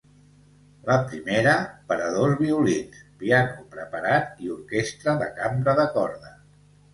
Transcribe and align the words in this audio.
La 0.85 0.93
primera, 1.09 1.51
per 1.91 1.97
a 2.05 2.07
dos 2.15 2.33
violins, 2.39 3.03
piano 3.19 3.67
preparat 3.77 4.41
i 4.47 4.51
orquestra 4.55 5.15
de 5.21 5.29
cambra 5.37 5.77
de 5.83 5.87
corda. 6.01 6.35